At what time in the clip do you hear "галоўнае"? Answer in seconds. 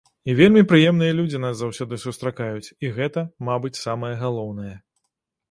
4.25-4.75